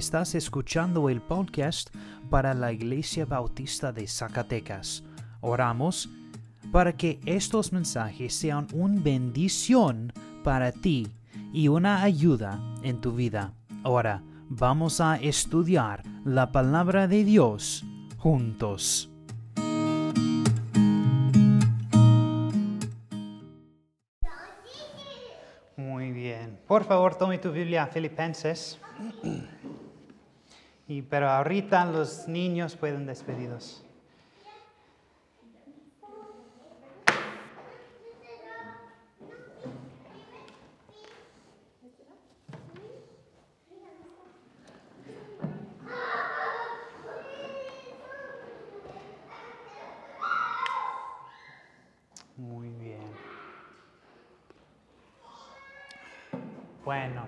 Estás 0.00 0.34
escuchando 0.34 1.10
el 1.10 1.20
podcast 1.20 1.94
para 2.30 2.54
la 2.54 2.72
Iglesia 2.72 3.26
Bautista 3.26 3.92
de 3.92 4.08
Zacatecas. 4.08 5.04
Oramos 5.42 6.08
para 6.72 6.94
que 6.94 7.20
estos 7.26 7.70
mensajes 7.70 8.32
sean 8.32 8.66
una 8.72 8.98
bendición 8.98 10.10
para 10.42 10.72
ti 10.72 11.06
y 11.52 11.68
una 11.68 12.02
ayuda 12.02 12.58
en 12.82 13.02
tu 13.02 13.12
vida. 13.12 13.52
Ahora 13.82 14.22
vamos 14.48 15.02
a 15.02 15.16
estudiar 15.16 16.02
la 16.24 16.50
palabra 16.50 17.06
de 17.06 17.22
Dios 17.22 17.84
juntos. 18.16 19.10
Muy 25.76 26.10
bien. 26.12 26.58
Por 26.66 26.84
favor, 26.84 27.16
tome 27.16 27.36
tu 27.36 27.52
Biblia 27.52 27.86
Filipenses. 27.86 28.78
Pero 31.08 31.30
ahorita 31.30 31.84
los 31.84 32.26
niños 32.26 32.74
pueden 32.74 33.06
despedidos. 33.06 33.84
Bueno, 56.84 57.26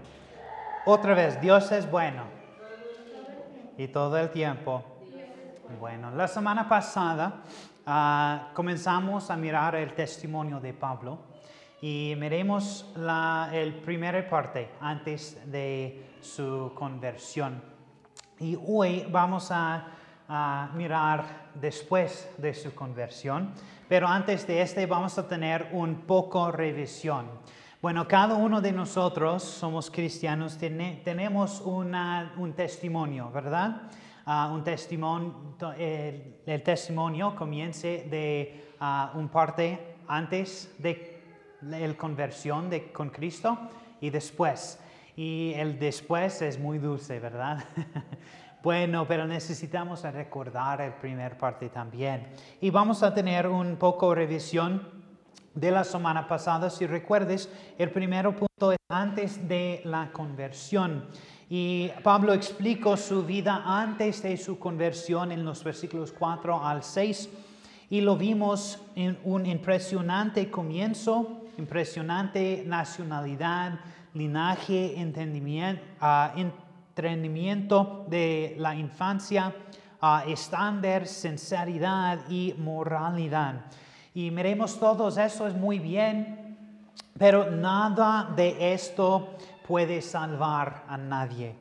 otra 0.85 1.15
vez, 1.15 1.41
Dios 1.41 1.71
es 1.71 1.89
bueno. 1.89 2.42
Y 3.79 3.89
todo 3.89 4.19
el 4.19 4.31
tiempo. 4.31 4.85
Bueno, 5.81 6.11
la 6.11 6.29
semana 6.29 6.69
pasada 6.69 7.43
ah, 7.87 8.51
comenzamos 8.53 9.31
a 9.31 9.37
mirar 9.37 9.75
el 9.77 9.95
testimonio 9.95 10.61
de 10.61 10.75
Pablo 10.75 11.19
y 11.81 12.15
miremos 12.19 12.93
la 12.97 13.49
el 13.53 13.75
primera 13.75 14.29
parte 14.29 14.73
antes 14.81 15.41
de 15.51 16.17
su 16.21 16.73
conversión. 16.75 17.63
Y 18.39 18.59
hoy 18.67 19.07
vamos 19.11 19.51
a, 19.51 19.87
a 20.29 20.71
mirar 20.75 21.51
después 21.55 22.31
de 22.37 22.53
su 22.53 22.75
conversión, 22.75 23.53
pero 23.89 24.07
antes 24.07 24.47
de 24.47 24.61
este 24.61 24.85
vamos 24.87 25.17
a 25.19 25.27
tener 25.27 25.71
un 25.73 26.03
poco 26.03 26.53
revisión. 26.53 27.27
Bueno, 27.83 28.07
cada 28.07 28.37
uno 28.37 28.61
de 28.61 28.71
nosotros 28.71 29.43
somos 29.43 29.91
cristianos, 29.91 30.57
tenemos 30.57 31.61
una- 31.63 32.33
un 32.37 32.53
testimonio, 32.53 33.29
¿verdad? 33.33 33.83
Ah, 34.25 34.53
un 34.55 34.63
testimonio, 34.63 35.57
el, 35.77 36.37
el 36.47 36.63
testimonio 36.63 37.35
comienza 37.35 37.89
de 37.89 38.75
ah, 38.79 39.11
un 39.17 39.29
parte 39.29 39.97
antes 40.07 40.73
de 40.79 41.23
la 41.63 41.93
conversión 41.97 42.71
de, 42.71 42.93
con 42.93 43.11
Cristo 43.11 43.59
y 44.01 44.11
después. 44.11 44.79
Y 45.17 45.53
el 45.57 45.77
después 45.77 46.41
es 46.41 46.61
muy 46.61 46.79
dulce, 46.79 47.19
¿verdad? 47.19 47.65
bueno, 48.63 49.09
pero 49.09 49.27
necesitamos 49.27 50.05
recordar 50.05 50.83
el 50.83 50.93
primer 50.93 51.37
parte 51.37 51.69
también. 51.69 52.29
Y 52.61 52.71
vamos 52.71 53.03
a 53.03 53.13
tener 53.13 53.49
un 53.49 53.75
poco 53.75 54.15
revisión 54.15 55.02
de 55.55 55.71
la 55.71 55.85
semana 55.85 56.27
pasada, 56.27 56.71
si 56.71 56.87
recuerdes, 56.87 57.49
el 57.79 57.91
primer 57.91 58.35
punto 58.35 58.73
es 58.73 58.79
antes 58.89 59.47
de 59.49 59.83
la 59.85 60.11
conversión. 60.13 61.07
Y 61.49 61.91
Pablo 62.03 62.33
explicó 62.33 62.97
su 62.97 63.25
vida 63.25 63.63
antes 63.65 64.23
de 64.23 64.37
su 64.37 64.59
conversión 64.59 65.33
en 65.33 65.45
los 65.45 65.63
versículos 65.63 66.13
4 66.13 66.65
al 66.65 66.83
6 66.83 67.29
y 67.91 68.01
lo 68.01 68.17
vimos 68.17 68.79
en 68.97 69.19
un 69.25 69.45
impresionante 69.45 70.51
comienzo, 70.51 71.43
impresionante 71.59 72.65
nacionalidad, 72.67 73.81
linaje, 74.15 74.99
entendimiento, 74.99 75.83
ah, 76.01 76.33
entrenamiento 76.35 78.07
de 78.09 78.55
la 78.59 78.75
infancia, 78.75 79.55
ah, 80.01 80.25
estándar, 80.27 81.07
sinceridad 81.07 82.21
y 82.31 82.55
moralidad. 82.57 83.67
Y 84.15 84.31
miremos 84.31 84.79
todos 84.79 85.17
eso 85.17 85.47
es 85.47 85.55
muy 85.55 85.79
bien, 85.79 86.59
pero 87.19 87.51
nada 87.51 88.31
de 88.37 88.75
esto 88.75 89.37
puede 89.67 90.03
salvar 90.03 90.85
a 90.87 90.99
nadie. 90.99 91.57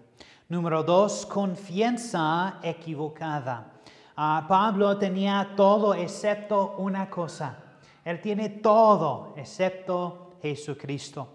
Número 0.50 0.84
dos, 0.84 1.26
confianza 1.26 2.60
equivocada. 2.62 3.72
Ah, 4.18 4.46
Pablo 4.50 4.98
tenía 4.98 5.54
todo 5.56 5.94
excepto 5.94 6.76
una 6.78 7.10
cosa. 7.10 7.56
Él 8.04 8.20
tiene 8.20 8.50
todo 8.50 9.34
excepto 9.38 10.34
Jesucristo. 10.42 11.30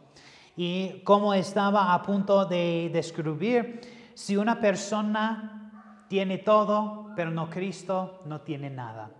Y 0.55 1.00
como 1.03 1.32
estaba 1.32 1.94
a 1.94 2.03
punto 2.03 2.44
de 2.44 2.91
describir, 2.93 3.81
si 4.12 4.37
una 4.37 4.60
persona 4.60 5.72
tiene 6.09 6.38
todo, 6.38 7.10
pero 7.16 7.31
no 7.31 7.49
Cristo, 7.49 8.21
no 8.26 8.43
tiene 8.43 8.69
nada. 8.69 9.10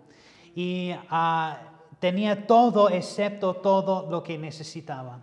Y 0.55 0.93
ah, 1.09 1.57
tenía 1.99 2.47
todo 2.47 2.89
excepto 2.91 3.55
todo 3.55 4.11
lo 4.11 4.23
que 4.23 4.39
necesitaba. 4.39 5.21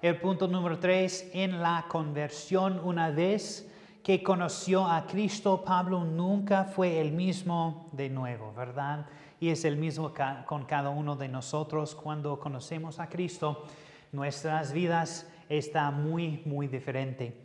El 0.00 0.20
punto 0.20 0.48
número 0.48 0.78
tres, 0.78 1.30
en 1.32 1.62
la 1.62 1.86
conversión, 1.88 2.80
una 2.82 3.10
vez 3.10 3.70
que 4.02 4.22
conoció 4.22 4.84
a 4.84 5.06
Cristo, 5.06 5.62
Pablo 5.64 6.04
nunca 6.04 6.64
fue 6.64 7.00
el 7.00 7.12
mismo 7.12 7.88
de 7.92 8.10
nuevo, 8.10 8.52
¿verdad? 8.52 9.06
Y 9.38 9.50
es 9.50 9.64
el 9.64 9.76
mismo 9.76 10.12
con 10.44 10.64
cada 10.64 10.90
uno 10.90 11.14
de 11.14 11.28
nosotros. 11.28 11.94
Cuando 11.94 12.40
conocemos 12.40 12.98
a 12.98 13.08
Cristo, 13.08 13.64
nuestras 14.10 14.72
vidas 14.72 15.30
está 15.48 15.90
muy, 15.92 16.42
muy 16.44 16.66
diferente. 16.66 17.40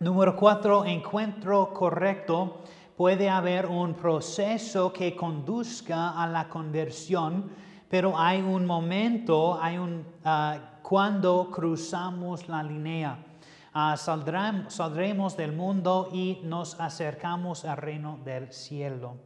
Número 0.00 0.34
cuatro, 0.36 0.84
encuentro 0.84 1.72
correcto. 1.72 2.62
Puede 2.96 3.30
haber 3.30 3.66
un 3.66 3.94
proceso 3.94 4.92
que 4.92 5.14
conduzca 5.14 6.20
a 6.20 6.26
la 6.26 6.48
conversión, 6.48 7.50
pero 7.88 8.18
hay 8.18 8.42
un 8.42 8.66
momento, 8.66 9.60
hay 9.60 9.78
un 9.78 10.04
ah, 10.24 10.78
cuando 10.82 11.50
cruzamos 11.50 12.48
la 12.48 12.62
línea. 12.62 13.24
Ah, 13.72 13.96
saldremos 13.96 15.36
del 15.36 15.52
mundo 15.52 16.08
y 16.12 16.40
nos 16.42 16.80
acercamos 16.80 17.64
al 17.64 17.76
reino 17.76 18.18
del 18.24 18.52
cielo. 18.52 19.16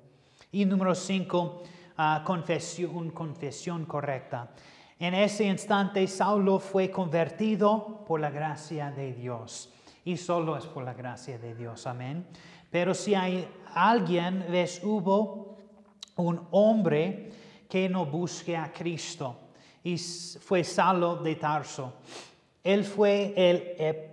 Y 0.51 0.65
número 0.65 0.95
cinco, 0.95 1.63
ah, 1.97 2.23
confesión, 2.25 3.11
confesión 3.11 3.87
correcta. 3.87 4.51
En 4.99 5.15
ese 5.15 5.45
instante, 5.45 6.07
Saulo 6.07 6.59
fue 6.59 6.91
convertido 6.91 8.05
por 8.07 8.21
la 8.21 8.31
gracia 8.31 8.91
de 8.91 9.13
Dios. 9.13 9.73
Y 10.05 10.17
solo 10.17 10.57
es 10.57 10.67
por 10.67 10.85
la 10.85 10.95
gracia 10.95 11.39
de 11.39 11.55
Dios, 11.55 11.87
amén. 11.87 12.27
Pero 12.71 12.95
si 12.95 13.15
hay 13.15 13.49
alguien, 13.75 14.45
ves, 14.51 14.81
hubo 14.85 15.57
un 16.17 16.47
hombre 16.51 17.31
que 17.73 17.89
no 17.89 18.05
busque 18.05 18.55
a 18.55 18.71
Cristo 18.71 19.35
y 19.83 19.97
fue 19.97 20.63
Saulo 20.63 21.17
de 21.17 21.37
Tarso. 21.37 21.95
Él 22.63 22.85
fue 22.85 23.33
el 23.35 23.77
ep- 23.79 24.11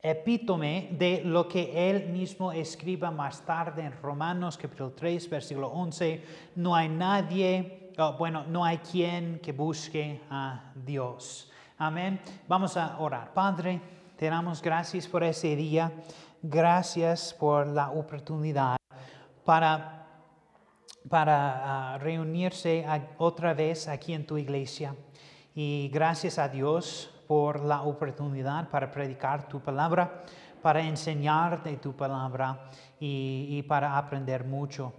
epítome 0.00 0.88
de 0.92 1.22
lo 1.24 1.48
que 1.48 1.90
él 1.90 2.10
mismo 2.10 2.52
escriba 2.52 3.10
más 3.10 3.40
tarde 3.44 3.82
en 3.82 3.92
Romanos 4.00 4.56
capítulo 4.56 4.92
3, 4.92 5.28
versículo 5.28 5.66
11. 5.70 6.22
No 6.54 6.76
hay 6.76 6.88
nadie, 6.88 7.90
oh, 7.98 8.12
bueno, 8.12 8.44
no 8.46 8.64
hay 8.64 8.78
quien 8.78 9.40
que 9.40 9.50
busque 9.50 10.20
a 10.30 10.70
Dios. 10.76 11.50
Amén. 11.78 12.20
Vamos 12.46 12.76
a 12.76 13.00
orar. 13.00 13.34
Padre, 13.34 13.80
te 14.16 14.26
damos 14.30 14.62
gracias 14.62 15.08
por 15.08 15.24
ese 15.24 15.56
día. 15.56 15.92
Gracias 16.40 17.34
por 17.34 17.66
la 17.66 17.90
oportunidad 17.90 18.76
para 19.44 20.01
para 21.08 21.94
ah, 21.94 21.98
reunirse 21.98 22.86
otra 23.18 23.54
vez 23.54 23.88
aquí 23.88 24.12
en 24.14 24.26
tu 24.26 24.38
iglesia. 24.38 24.94
Y 25.54 25.90
gracias 25.92 26.38
a 26.38 26.48
Dios 26.48 27.10
por 27.26 27.60
la 27.60 27.82
oportunidad 27.82 28.68
para 28.68 28.90
predicar 28.90 29.48
tu 29.48 29.60
palabra, 29.60 30.24
para 30.62 30.80
enseñar 30.82 31.62
de 31.62 31.76
tu 31.76 31.94
palabra 31.94 32.68
y, 33.00 33.62
para 33.62 33.96
aprender 33.96 34.44
mucho. 34.44 34.92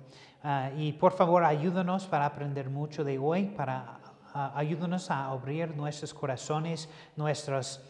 Ah, 0.43 0.69
y 0.75 0.93
por 0.93 1.13
favor, 1.13 1.43
ayúdanos 1.43 2.05
para 2.05 2.25
aprender 2.25 2.69
mucho 2.69 3.03
de 3.03 3.17
hoy, 3.17 3.45
para 3.45 3.99
ah, 4.33 4.51
ayúdanos 4.55 5.09
a 5.09 5.27
abrir 5.29 5.75
nuestros 5.75 6.13
corazones, 6.13 6.89
nuestros 7.15 7.81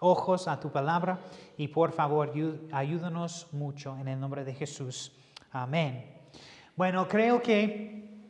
ojos 0.00 0.48
a 0.48 0.60
tu 0.60 0.70
palabra 0.70 1.20
y 1.56 1.68
por 1.68 1.92
favor 1.92 2.32
ayúdanos 2.72 3.48
mucho 3.52 3.96
en 3.98 4.08
el 4.08 4.20
nombre 4.20 4.44
de 4.44 4.54
Jesús. 4.54 5.12
Amén. 5.50 6.18
Bueno, 6.76 7.08
creo 7.08 7.42
que 7.42 8.20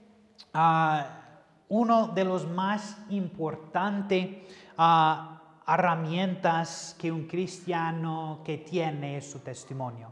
ah, 0.55 1.19
uno 1.69 2.09
de 2.09 2.25
los 2.25 2.49
más 2.49 2.97
importantes 3.11 4.29
ah, 4.79 5.43
herramientas 5.67 6.97
que 6.99 7.13
un 7.13 7.27
cristiano 7.27 8.41
que 8.45 8.59
tiene 8.59 9.21
su 9.21 9.41
testimonio. 9.41 10.11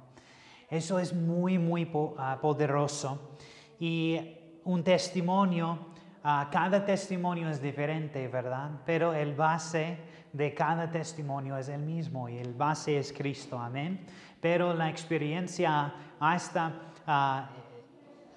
Eso 0.69 0.99
es 0.99 1.14
muy, 1.14 1.59
muy 1.59 1.91
ah, 2.19 2.38
poderoso. 2.41 3.38
Y 3.79 4.19
un 4.64 4.82
testimonio, 4.82 5.79
ah, 6.28 6.49
cada 6.50 6.84
testimonio 6.84 7.49
es 7.49 7.62
diferente, 7.62 8.26
¿verdad? 8.26 8.70
Pero 8.84 9.14
el 9.14 9.34
base 9.34 9.99
de 10.32 10.52
cada 10.52 10.90
testimonio 10.90 11.56
es 11.56 11.69
el 11.69 11.81
mismo 11.81 12.28
y 12.28 12.38
el 12.38 12.52
base 12.52 12.99
es 12.99 13.12
Cristo, 13.12 13.58
amén. 13.58 14.05
Pero 14.40 14.75
la 14.75 14.90
experiencia 14.90 15.94
hasta 16.19 16.73
ah, 17.06 17.49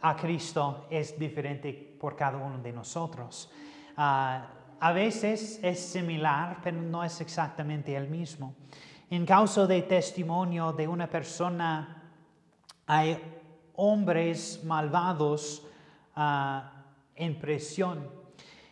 a 0.02 0.16
Cristo 0.16 0.86
es 0.90 1.18
diferente 1.18 1.74
por 2.00 2.16
cada 2.16 2.38
uno 2.38 2.60
de 2.60 2.72
nosotros. 2.72 3.52
a 4.82 4.94
veces 4.94 5.60
es 5.62 5.80
similar, 5.92 6.60
pero 6.64 6.78
no 6.82 7.04
es 7.04 7.20
exactamente 7.20 7.94
el 7.96 8.08
mismo. 8.08 8.54
En 9.10 9.26
caso 9.26 9.66
de 9.66 9.82
testimonio 9.82 10.72
de 10.72 10.88
una 10.88 11.08
persona 11.08 12.00
hay 12.86 13.18
hombres 13.76 14.64
malvados 14.64 15.66
ah, 16.16 16.79
en 17.20 17.38
presión. 17.38 18.10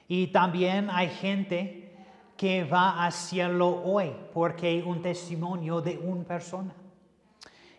Y 0.07 0.27
también 0.27 0.89
hay 0.89 1.09
gente 1.09 1.95
que 2.35 2.63
va 2.63 2.91
a 2.91 3.07
hacerlo 3.07 3.83
hoy 3.83 4.15
porque 4.33 4.81
un 4.83 5.01
testimonio 5.01 5.81
de 5.81 5.97
una 5.97 6.23
persona. 6.23 6.73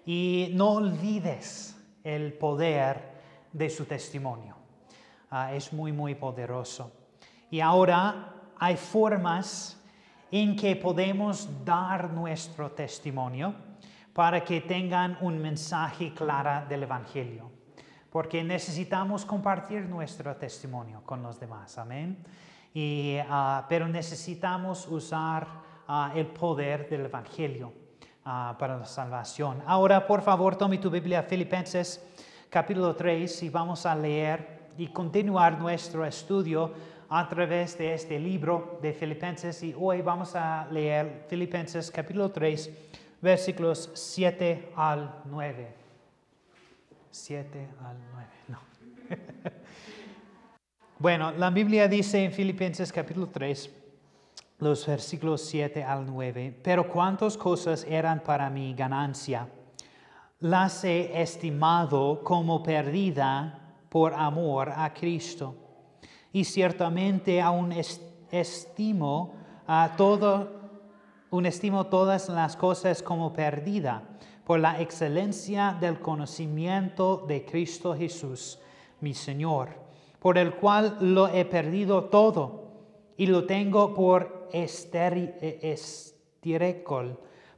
Y 0.05 0.51
no 0.55 0.73
olvides 0.73 1.77
el 2.05 2.33
poder 2.35 3.19
de 3.53 3.71
su 3.71 3.85
testimonio. 3.85 4.57
Ah, 5.31 5.55
es 5.55 5.73
muy, 5.73 5.93
muy 5.93 6.15
poderoso. 6.15 6.93
Y 7.51 7.61
ahora 7.61 8.35
hay 8.59 8.77
formas 8.77 9.81
en 10.31 10.57
que 10.57 10.77
podemos 10.77 11.49
dar 11.65 12.11
nuestro 12.11 12.71
testimonio 12.71 13.55
para 14.13 14.45
que 14.45 14.61
tengan 14.61 15.17
un 15.21 15.39
mensaje 15.39 16.13
claro 16.13 16.67
del 16.69 16.83
Evangelio. 16.83 17.58
Porque 18.11 18.43
necesitamos 18.43 19.25
compartir 19.25 19.89
nuestro 19.89 20.35
testimonio 20.37 21.03
con 21.05 21.23
los 21.23 21.39
demás. 21.39 21.77
Amén. 21.79 22.17
Y, 22.73 23.17
ah, 23.29 23.67
pero 23.69 23.89
necesitamos 23.89 24.87
usar 24.89 25.47
ah, 25.87 26.13
el 26.15 26.27
poder 26.27 26.89
del 26.89 27.07
Evangelio 27.07 27.73
ah, 28.25 28.57
para 28.59 28.79
la 28.79 28.87
salvación. 28.87 29.63
Ahora, 29.67 30.07
por 30.07 30.23
favor, 30.23 30.57
tome 30.57 30.79
tu 30.79 30.91
Biblia, 30.91 31.23
Filipenses 31.23 32.05
capítulo 32.51 32.97
3, 32.97 33.43
y 33.43 33.51
vamos 33.51 33.85
a 33.85 33.95
leer 33.95 34.71
y 34.79 34.87
continuar 34.89 35.59
nuestro 35.59 36.05
estudio 36.05 36.73
a 37.11 37.29
través 37.29 37.77
de 37.77 37.95
este 37.95 38.19
libro 38.19 38.79
de 38.81 38.93
Filipenses. 38.93 39.63
Y 39.63 39.75
hoy 39.79 40.03
vamos 40.03 40.35
a 40.35 40.67
leer 40.71 41.27
Filipenses 41.29 41.91
capítulo 41.91 42.31
3 42.31 42.71
versículos 43.21 43.91
7 43.95 44.73
al 44.77 45.23
9. 45.25 45.88
7 47.11 47.69
al 47.85 47.97
9, 48.13 48.29
no. 48.49 48.59
bueno, 50.99 51.33
la 51.33 51.51
Biblia 51.51 51.89
dice 51.89 52.25
en 52.25 52.33
Filipenses 52.33 52.93
capítulo 52.93 53.29
3, 53.29 53.71
los 54.59 54.87
versículos 54.87 55.43
7 55.43 55.83
al 55.83 56.07
9, 56.07 56.61
pero 56.63 56.89
cuántas 56.89 57.37
cosas 57.37 57.85
eran 57.89 58.21
para 58.21 58.51
mi 58.51 58.75
ganancia, 58.75 59.49
las 60.41 60.85
he 60.85 61.21
estimado 61.21 62.23
como 62.23 62.63
perdida 62.63 63.77
por 63.89 64.15
amor 64.15 64.73
a 64.75 64.93
Cristo. 64.93 65.55
Y 66.33 66.45
ciertamente 66.45 67.41
aún 67.41 67.73
estimo 68.31 69.35
a 69.67 69.95
todo 69.97 70.59
un 71.31 71.47
estimo 71.47 71.87
todas 71.87 72.29
las 72.29 72.57
cosas 72.57 73.03
como 73.03 73.33
perdida 73.33 74.03
por 74.49 74.59
la 74.61 74.81
excelencia 74.81 75.77
del 75.79 76.01
conocimiento 76.01 77.23
de 77.29 77.45
Cristo 77.45 77.95
Jesús, 77.95 78.59
mi 78.99 79.13
Señor, 79.13 79.69
por 80.19 80.39
el 80.39 80.55
cual 80.55 80.97
lo 81.03 81.29
he 81.29 81.45
perdido 81.45 82.05
todo 82.05 82.71
y 83.19 83.27
lo 83.27 83.45
tengo 83.45 83.93
por 83.93 84.49
estiércol 85.61 86.01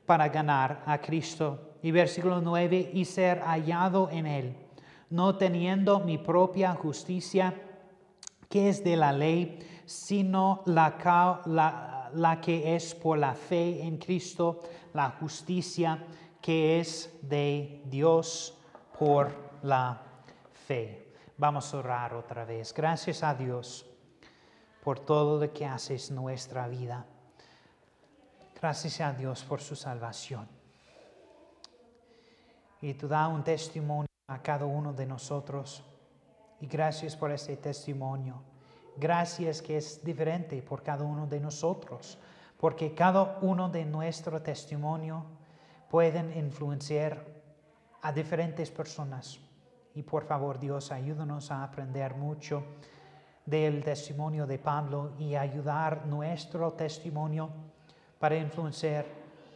para 0.04 0.30
ganar 0.30 0.82
a 0.84 1.00
Cristo. 1.00 1.76
Y 1.80 1.92
versículo 1.92 2.40
9, 2.40 2.90
y 2.92 3.04
ser 3.04 3.38
hallado 3.38 4.10
en 4.10 4.26
él, 4.26 4.56
no 5.10 5.36
teniendo 5.36 6.00
mi 6.00 6.18
propia 6.18 6.74
justicia, 6.74 7.54
que 8.48 8.68
es 8.68 8.82
de 8.82 8.96
la 8.96 9.12
ley, 9.12 9.60
sino 9.86 10.64
la 10.66 10.98
la 12.14 12.40
que 12.40 12.74
es 12.74 12.96
por 12.96 13.16
la 13.16 13.34
fe 13.34 13.80
en 13.80 13.98
Cristo, 13.98 14.60
la 14.92 15.10
justicia 15.10 16.04
que 16.40 16.80
es 16.80 17.10
de 17.22 17.82
Dios 17.86 18.56
por 18.98 19.32
la 19.62 20.00
fe. 20.66 21.14
Vamos 21.36 21.72
a 21.72 21.78
orar 21.78 22.14
otra 22.14 22.44
vez. 22.44 22.72
Gracias 22.74 23.22
a 23.22 23.34
Dios 23.34 23.86
por 24.82 25.00
todo 25.00 25.40
lo 25.40 25.52
que 25.52 25.66
haces 25.66 26.10
en 26.10 26.16
nuestra 26.16 26.68
vida. 26.68 27.04
Gracias 28.60 29.00
a 29.00 29.12
Dios 29.12 29.42
por 29.44 29.60
su 29.60 29.74
salvación. 29.74 30.46
Y 32.82 32.94
tú 32.94 33.08
da 33.08 33.28
un 33.28 33.42
testimonio 33.42 34.06
a 34.26 34.42
cada 34.42 34.64
uno 34.64 34.92
de 34.92 35.06
nosotros. 35.06 35.82
Y 36.60 36.66
gracias 36.66 37.16
por 37.16 37.30
ese 37.30 37.56
testimonio. 37.56 38.42
Gracias 38.96 39.62
que 39.62 39.78
es 39.78 40.04
diferente 40.04 40.60
por 40.62 40.82
cada 40.82 41.04
uno 41.04 41.26
de 41.26 41.40
nosotros, 41.40 42.18
porque 42.58 42.94
cada 42.94 43.38
uno 43.40 43.68
de 43.70 43.84
nuestro 43.86 44.42
testimonio 44.42 45.24
pueden 45.90 46.32
influenciar 46.38 47.26
a 48.00 48.12
diferentes 48.12 48.70
personas. 48.70 49.40
Y 49.94 50.02
por 50.02 50.24
favor, 50.24 50.58
Dios, 50.58 50.92
ayúdanos 50.92 51.50
a 51.50 51.64
aprender 51.64 52.14
mucho 52.14 52.62
del 53.44 53.82
testimonio 53.82 54.46
de 54.46 54.58
Pablo 54.58 55.12
y 55.18 55.34
ayudar 55.34 56.06
nuestro 56.06 56.72
testimonio 56.72 57.50
para 58.20 58.36
influenciar 58.36 59.04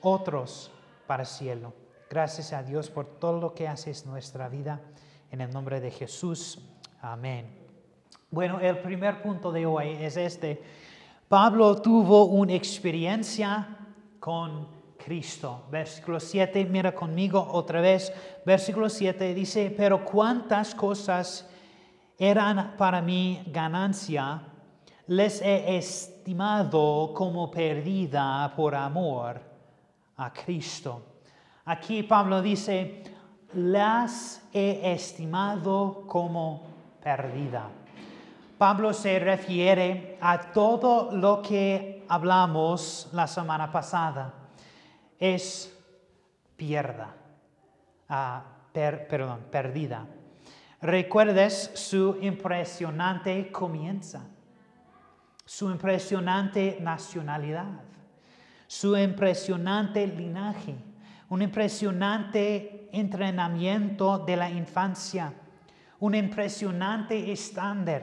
otros 0.00 0.72
para 1.06 1.22
el 1.22 1.28
cielo. 1.28 1.72
Gracias 2.10 2.52
a 2.52 2.62
Dios 2.62 2.90
por 2.90 3.06
todo 3.06 3.40
lo 3.40 3.54
que 3.54 3.68
haces 3.68 4.04
en 4.04 4.10
nuestra 4.10 4.48
vida. 4.48 4.80
En 5.30 5.40
el 5.40 5.50
nombre 5.52 5.80
de 5.80 5.90
Jesús. 5.90 6.60
Amén. 7.00 7.46
Bueno, 8.30 8.58
el 8.58 8.78
primer 8.78 9.22
punto 9.22 9.52
de 9.52 9.66
hoy 9.66 9.90
es 10.00 10.16
este. 10.16 10.60
Pablo 11.28 11.80
tuvo 11.80 12.24
una 12.24 12.54
experiencia 12.54 13.78
con 14.18 14.83
Cristo. 15.04 15.64
Versículo 15.70 16.18
7, 16.18 16.64
mira 16.64 16.94
conmigo 16.94 17.46
otra 17.52 17.82
vez. 17.82 18.10
Versículo 18.46 18.88
7 18.88 19.34
dice, 19.34 19.74
pero 19.76 20.02
cuántas 20.02 20.74
cosas 20.74 21.46
eran 22.18 22.74
para 22.78 23.02
mí 23.02 23.42
ganancia, 23.48 24.40
les 25.08 25.42
he 25.42 25.76
estimado 25.76 27.12
como 27.12 27.50
perdida 27.50 28.50
por 28.56 28.74
amor 28.74 29.42
a 30.16 30.32
Cristo. 30.32 31.02
Aquí 31.66 32.02
Pablo 32.02 32.40
dice, 32.40 33.02
las 33.52 34.42
he 34.54 34.92
estimado 34.92 36.04
como 36.06 36.62
perdida. 37.02 37.68
Pablo 38.56 38.94
se 38.94 39.18
refiere 39.18 40.16
a 40.20 40.52
todo 40.52 41.10
lo 41.12 41.42
que 41.42 42.06
hablamos 42.08 43.10
la 43.12 43.26
semana 43.26 43.70
pasada. 43.70 44.43
Es 45.24 45.72
pierda, 46.56 47.14
ah, 48.08 48.44
perdón, 48.72 49.46
perdida. 49.50 50.06
Recuerdes 50.82 51.70
su 51.74 52.18
impresionante 52.20 53.50
comienza, 53.50 54.26
su 55.44 55.70
impresionante 55.70 56.78
nacionalidad, 56.80 57.80
su 58.66 58.96
impresionante 58.96 60.06
linaje, 60.06 60.74
un 61.30 61.40
impresionante 61.40 62.90
entrenamiento 62.92 64.18
de 64.18 64.36
la 64.36 64.50
infancia, 64.50 65.32
un 66.00 66.14
impresionante 66.14 67.32
estándar 67.32 68.02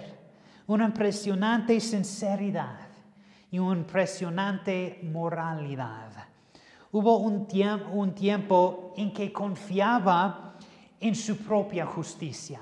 una 0.72 0.86
impresionante 0.86 1.78
sinceridad 1.82 2.88
y 3.52 3.60
una 3.60 3.80
impresionante 3.80 5.02
moralidad. 5.04 6.31
Hubo 6.92 7.18
un, 7.18 7.46
tiempo 7.46 8.94
en 8.98 9.14
que 9.14 9.32
confiaba 9.32 10.56
en 11.00 11.16
su 11.16 11.38
propia 11.38 11.86
justicia, 11.86 12.62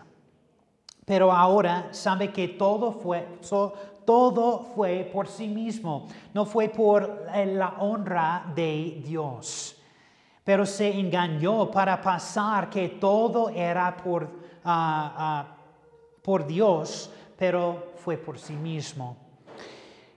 pero 1.06 1.32
ahora 1.32 1.90
sabe 1.92 2.32
que 2.32 2.48
todo 2.48 2.92
fue, 2.92 3.40
todo 4.06 4.60
fue 4.76 5.10
por 5.12 5.28
sí 5.28 5.48
mismo, 5.48 6.08
no 6.34 6.46
fue 6.46 6.70
por 6.70 7.26
la 7.34 7.76
honra 7.80 8.52
de 8.56 9.02
Dios. 9.04 9.76
Pero 10.44 10.66
se 10.66 11.00
engañó 11.00 11.70
para 11.70 12.02
pasar 12.02 12.70
que 12.70 12.90
todo 12.90 13.50
era 13.50 13.96
por, 13.98 14.30
ah, 14.64 15.14
ah, 15.18 15.56
por 16.22 16.46
Dios 16.46 17.12
pero 17.40 17.94
fue 17.96 18.18
por 18.18 18.38
sí 18.38 18.54
mismo. 18.54 19.16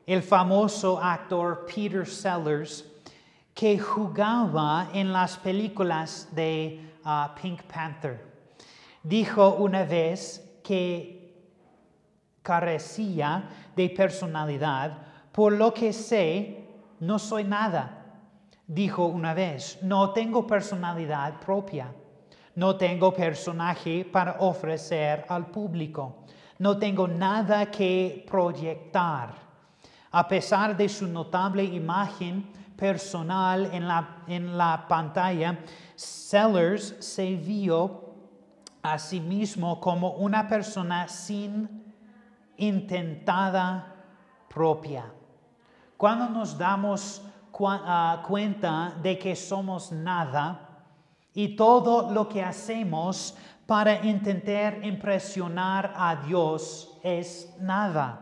el 0.04 0.21
famoso 0.21 0.99
actor 0.99 1.64
Peter 1.64 2.04
Sellers, 2.04 2.85
que 3.54 3.78
jugaba 3.78 4.88
en 4.92 5.12
las 5.12 5.37
películas 5.37 6.28
de 6.32 6.80
uh, 7.04 7.40
Pink 7.40 7.62
Panther. 7.62 8.21
Dijo 9.02 9.56
una 9.56 9.85
vez 9.85 10.61
que 10.62 11.23
carecía 12.42 13.49
de 13.76 13.90
personalidad, 13.90 14.99
por 15.32 15.52
lo 15.52 15.73
que 15.73 15.92
sé, 15.92 16.68
no 17.00 17.18
soy 17.18 17.44
nada. 17.44 17.99
Dijo 18.66 19.06
una 19.06 19.35
vez, 19.35 19.78
no 19.82 20.12
tengo 20.12 20.47
personalidad 20.47 21.40
propia, 21.40 21.92
no 22.54 22.76
tengo 22.76 23.12
personaje 23.12 24.04
para 24.04 24.37
ofrecer 24.38 25.25
al 25.28 25.47
público, 25.47 26.25
no 26.59 26.78
tengo 26.78 27.09
nada 27.09 27.71
que 27.71 28.25
proyectar. 28.28 29.51
A 30.12 30.28
pesar 30.28 30.76
de 30.76 30.88
su 30.88 31.07
notable 31.07 31.64
imagen 31.64 32.50
personal 32.76 33.71
en 33.73 33.88
la, 33.88 34.19
en 34.26 34.59
la 34.59 34.87
pantalla, 34.87 35.59
Sellers 35.97 36.97
se 37.00 37.35
vio 37.37 38.12
a 38.83 38.99
sí 38.99 39.21
mismo 39.21 39.81
como 39.81 40.11
una 40.12 40.47
persona 40.49 41.09
sin 41.09 41.83
intentada 42.57 43.95
propia. 44.49 45.04
Cuando 45.97 46.28
nos 46.28 46.59
damos 46.59 47.23
ah, 47.61 48.23
cuenta 48.26 48.95
de 49.02 49.19
que 49.19 49.37
somos 49.37 49.92
nada 49.92 50.69
y 51.33 51.57
todo 51.57 52.11
lo 52.11 52.28
que 52.28 52.42
hacemos 52.42 53.37
para 53.66 54.04
intentar 54.04 54.85
impresionar 54.85 55.95
a 55.97 56.16
Dios 56.16 56.99
es 57.02 57.54
nada. 57.61 58.22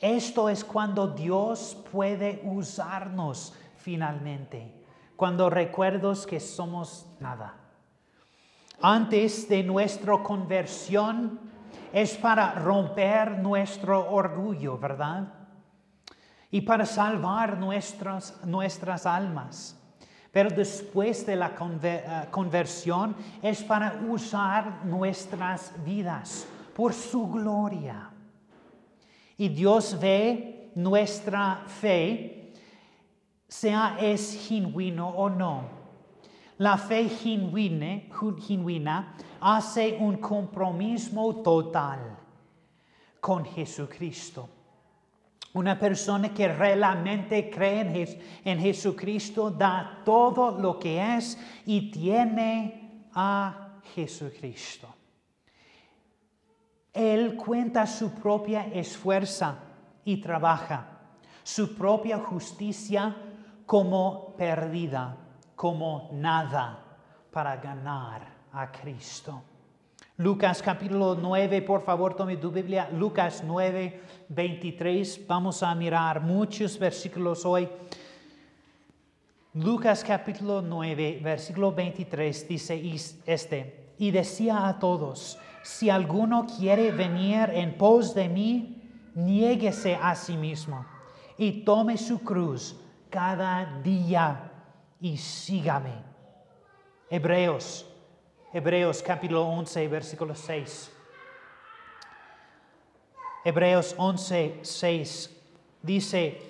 Esto 0.00 0.48
es 0.48 0.64
cuando 0.64 1.08
Dios 1.08 1.76
puede 1.90 2.42
usarnos 2.44 3.54
finalmente, 3.76 4.72
cuando 5.16 5.48
recuerdos 5.48 6.26
que 6.26 6.40
somos 6.40 7.06
nada. 7.20 7.54
Antes 8.80 9.48
de 9.48 9.62
nuestra 9.62 10.22
conversión 10.22 11.38
es 11.92 12.16
para 12.16 12.54
romper 12.54 13.38
nuestro 13.38 14.10
orgullo, 14.10 14.78
¿verdad? 14.78 15.32
Y 16.50 16.60
para 16.60 16.84
salvar 16.84 17.56
nuestras, 17.58 18.44
nuestras 18.44 19.06
almas. 19.06 19.80
Pero 20.32 20.50
después 20.50 21.24
de 21.24 21.36
la 21.36 21.54
eh, 21.82 22.26
conversión 22.32 23.14
es 23.40 23.62
para 23.62 24.00
usar 24.08 24.84
nuestras 24.84 25.72
vidas 25.84 26.46
por 26.74 26.92
su 26.92 27.30
gloria. 27.30 28.10
Y 29.36 29.48
Dios 29.48 29.98
ve 30.00 30.70
nuestra 30.74 31.64
fe, 31.66 32.52
sea 33.48 33.96
es 34.00 34.48
genuino 34.48 35.08
o 35.08 35.28
no. 35.28 35.84
La 36.58 36.78
fe 36.78 37.08
genuina, 37.08 39.14
hace 39.40 39.96
un 39.98 40.18
compromiso 40.18 41.42
total 41.42 42.16
con 43.20 43.44
Jesucristo. 43.44 44.48
Una 45.54 45.78
persona 45.78 46.32
que 46.32 46.48
realmente 46.48 47.50
cree 47.50 48.40
en 48.44 48.58
Jesucristo 48.58 49.50
da 49.50 50.02
todo 50.04 50.58
lo 50.58 50.78
que 50.78 51.16
es 51.16 51.38
y 51.64 51.90
tiene 51.90 53.08
a 53.14 53.80
Jesucristo. 53.94 54.93
Él 56.94 57.34
cuenta 57.34 57.86
su 57.88 58.12
propia 58.12 58.66
esfuerza 58.72 59.58
y 60.04 60.18
trabaja, 60.18 60.86
su 61.42 61.74
propia 61.74 62.18
justicia 62.18 63.16
como 63.66 64.34
perdida, 64.36 65.16
como 65.56 66.08
nada 66.12 66.78
para 67.32 67.56
ganar 67.56 68.22
a 68.52 68.70
Cristo. 68.70 69.42
Lucas 70.18 70.62
capítulo 70.62 71.16
9, 71.20 71.62
por 71.62 71.82
favor 71.82 72.14
tome 72.14 72.36
tu 72.36 72.52
Biblia, 72.52 72.88
Lucas 72.92 73.42
9, 73.44 74.00
23, 74.28 75.26
vamos 75.26 75.64
a 75.64 75.74
mirar 75.74 76.20
muchos 76.20 76.78
versículos 76.78 77.44
hoy. 77.44 77.68
Lucas 79.54 80.04
capítulo 80.04 80.62
9, 80.62 81.20
versículo 81.20 81.72
23 81.72 82.48
dice 82.48 82.96
este, 83.26 83.94
y 83.98 84.12
decía 84.12 84.68
a 84.68 84.78
todos, 84.78 85.36
si 85.64 85.88
alguno 85.88 86.46
quiere 86.46 86.92
venir 86.92 87.48
en 87.54 87.78
pos 87.78 88.14
de 88.14 88.28
mí, 88.28 88.82
niéguese 89.14 89.96
a 89.96 90.14
sí 90.14 90.36
mismo 90.36 90.84
y 91.38 91.64
tome 91.64 91.96
su 91.96 92.20
cruz 92.20 92.76
cada 93.08 93.80
día 93.82 94.52
y 95.00 95.16
sígame. 95.16 96.04
Hebreos, 97.08 97.86
Hebreos 98.52 99.02
capítulo 99.02 99.48
11, 99.48 99.88
versículo 99.88 100.34
6. 100.34 100.92
Hebreos 103.42 103.94
11, 103.96 104.58
6 104.60 105.30
dice, 105.80 106.42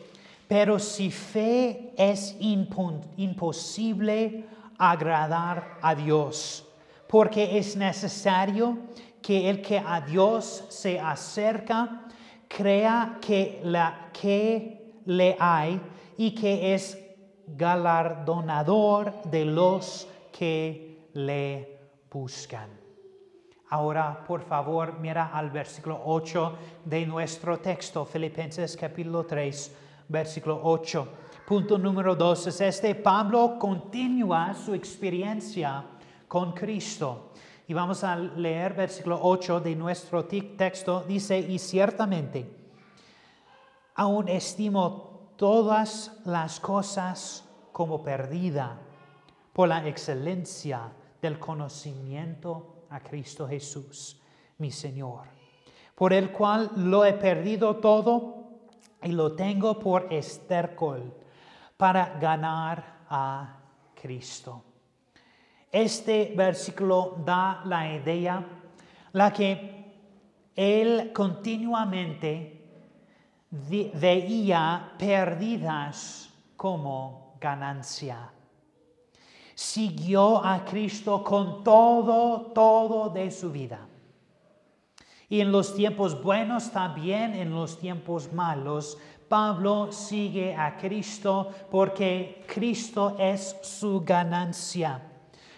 pero 0.49 0.80
si 0.80 1.12
fe 1.12 1.92
es 1.97 2.35
imposible 2.40 4.44
agradar 4.76 5.78
a 5.80 5.94
Dios, 5.94 6.66
porque 7.08 7.58
es 7.58 7.76
necesario 7.76 8.78
que 9.23 9.49
el 9.49 9.62
que 9.62 9.78
a 9.78 10.00
Dios 10.00 10.66
se 10.68 11.00
acerca 11.00 12.06
crea 12.49 13.18
que, 13.20 13.61
la, 13.64 14.11
que 14.12 15.00
le 15.06 15.37
hay 15.38 15.80
y 16.16 16.34
que 16.34 16.75
es 16.75 16.99
galardonador 17.46 19.23
de 19.25 19.44
los 19.44 20.08
que 20.32 21.08
le 21.14 21.78
buscan. 22.11 22.70
Ahora, 23.70 24.25
por 24.25 24.42
favor, 24.42 24.99
mira 25.00 25.30
al 25.32 25.50
versículo 25.50 26.00
8 26.04 26.58
de 26.84 27.06
nuestro 27.06 27.58
texto, 27.58 28.04
Filipenses 28.04 28.76
capítulo 28.76 29.25
3, 29.25 29.75
versículo 30.08 30.61
8. 30.62 31.08
Punto 31.46 31.76
número 31.76 32.14
2 32.14 32.46
es 32.46 32.61
este, 32.61 32.94
Pablo 32.94 33.58
continúa 33.58 34.54
su 34.54 34.75
experiencia 34.75 35.84
con 36.34 36.50
Cristo. 36.50 37.30
Y 37.68 37.74
vamos 37.74 38.02
a 38.02 38.16
leer 38.16 38.74
versículo 38.74 39.20
8 39.22 39.60
de 39.60 39.76
nuestro 39.76 40.24
texto. 40.24 41.04
Dice, 41.06 41.38
y 41.38 41.60
ciertamente, 41.60 42.50
aún 43.94 44.28
estimo 44.28 45.30
todas 45.36 46.10
las 46.24 46.58
cosas 46.58 47.48
como 47.70 48.02
perdida 48.02 48.80
por 49.52 49.68
la 49.68 49.86
excelencia 49.86 50.90
del 51.22 51.38
conocimiento 51.38 52.86
a 52.90 52.98
Cristo 52.98 53.46
Jesús, 53.46 54.20
mi 54.58 54.72
Señor, 54.72 55.28
por 55.94 56.12
el 56.12 56.32
cual 56.32 56.68
lo 56.74 57.04
he 57.04 57.12
perdido 57.12 57.76
todo 57.76 58.48
y 59.04 59.12
lo 59.12 59.36
tengo 59.36 59.78
por 59.78 60.12
estercol 60.12 61.14
para 61.76 62.18
ganar 62.18 63.04
a 63.08 63.60
Cristo 63.94 64.73
este 65.74 66.32
versículo 66.36 67.16
da 67.26 67.62
la 67.64 67.92
idea, 67.92 68.46
la 69.12 69.32
que 69.32 69.92
él 70.54 71.10
continuamente 71.12 72.62
veía 73.50 74.92
perdidas 74.96 76.30
como 76.56 77.34
ganancia. 77.40 78.30
Siguió 79.56 80.44
a 80.44 80.64
Cristo 80.64 81.24
con 81.24 81.64
todo, 81.64 82.52
todo 82.52 83.08
de 83.10 83.32
su 83.32 83.50
vida. 83.50 83.80
Y 85.28 85.40
en 85.40 85.50
los 85.50 85.74
tiempos 85.74 86.22
buenos, 86.22 86.70
también 86.70 87.34
en 87.34 87.52
los 87.52 87.80
tiempos 87.80 88.32
malos, 88.32 88.96
Pablo 89.28 89.90
sigue 89.90 90.54
a 90.54 90.76
Cristo 90.76 91.50
porque 91.68 92.44
Cristo 92.46 93.16
es 93.18 93.56
su 93.62 94.04
ganancia. 94.04 95.13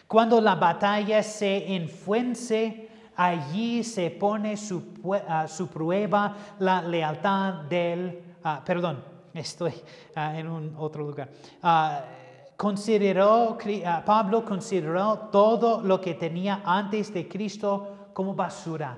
Cuando 0.06 0.40
la 0.40 0.54
batalla 0.54 1.22
se 1.22 1.74
enfuence, 1.74 2.88
allí 3.16 3.82
se 3.82 4.10
pone 4.10 4.56
su, 4.56 4.94
a 5.28 5.48
su 5.48 5.66
prueba 5.68 6.36
la 6.60 6.82
lealtad 6.82 7.54
del, 7.68 8.22
ah, 8.44 8.62
perdón, 8.64 9.02
estoy 9.34 9.74
ah, 10.14 10.38
en 10.38 10.48
un 10.48 10.74
otro 10.78 11.04
lugar. 11.04 11.28
Consideró, 12.56 13.58
Pablo 14.06 14.44
consideró 14.44 15.28
todo 15.30 15.82
lo 15.82 16.00
que 16.00 16.14
tenía 16.14 16.62
antes 16.64 17.12
de 17.12 17.28
Cristo 17.28 18.10
como 18.14 18.34
basura. 18.34 18.96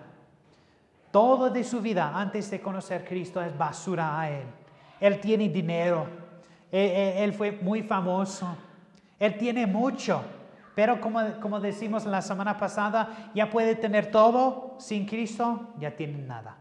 Todo 1.10 1.50
de 1.50 1.64
su 1.64 1.80
vida 1.80 2.12
antes 2.14 2.50
de 2.50 2.60
conocer 2.60 3.02
a 3.02 3.04
Cristo 3.04 3.42
es 3.42 3.56
basura 3.56 4.20
a 4.20 4.30
él. 4.30 4.44
Él 5.00 5.20
tiene 5.20 5.48
dinero. 5.48 6.06
él 6.70 7.32
fue 7.32 7.50
muy 7.50 7.82
famoso. 7.82 8.46
Él 9.18 9.36
tiene 9.36 9.66
mucho. 9.66 10.22
Pero 10.78 11.00
como, 11.00 11.18
como 11.40 11.58
decimos 11.58 12.06
la 12.06 12.22
semana 12.22 12.56
pasada, 12.56 13.32
ya 13.34 13.50
puede 13.50 13.74
tener 13.74 14.12
todo 14.12 14.76
sin 14.78 15.06
Cristo, 15.06 15.70
ya 15.76 15.96
tiene 15.96 16.18
nada. 16.18 16.56